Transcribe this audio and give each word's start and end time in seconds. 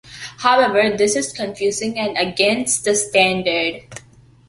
However, 0.39 0.97
this 0.97 1.15
is 1.15 1.31
confusing 1.31 1.99
and 1.99 2.17
against 2.17 2.85
the 2.85 2.95
standard. 2.95 3.83